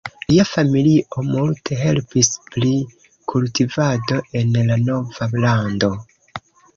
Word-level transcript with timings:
Lia 0.29 0.43
familio 0.51 1.25
multe 1.25 1.75
helpis 1.81 2.31
pri 2.55 2.71
kultivado 3.33 4.17
en 4.41 4.57
la 4.71 4.79
nova 4.87 5.29
lando. 5.45 5.91